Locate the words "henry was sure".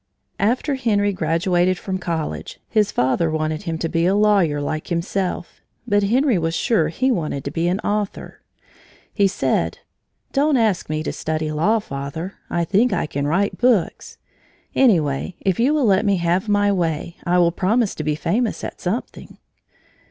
6.01-6.87